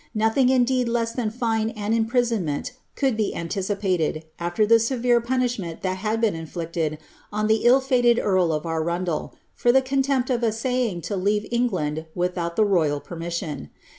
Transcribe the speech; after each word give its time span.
Koihing 0.17 0.49
indeed 0.49 0.89
less 0.89 1.11
than 1.11 1.29
fine 1.29 1.69
and 1.69 1.93
imprisonmcnl 1.93 2.71
could 2.95 3.15
be 3.15 3.33
anticipaicd, 3.35 4.23
after 4.39 4.65
the 4.65 4.79
severe 4.79 5.21
punishment 5.21 5.83
thai 5.83 5.93
had 5.93 6.19
been 6.19 6.33
indicted 6.33 6.97
on 7.31 7.45
the 7.45 7.57
ill 7.57 7.79
fated 7.79 8.17
earl 8.17 8.51
of 8.51 8.65
Arundel, 8.65 9.35
for 9.53 9.71
the 9.71 9.79
contempt 9.83 10.31
of 10.31 10.41
essayftig 10.41 11.07
lo 11.11 11.17
leave 11.17 11.45
England 11.51 12.07
tviihoul 12.17 12.55
the 12.55 12.65
royal 12.65 12.99
permission. 12.99 13.69